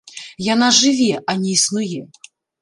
Яна 0.45 0.69
жыве, 0.77 1.09
а 1.19 1.31
не 1.43 1.53
існуе. 1.59 2.01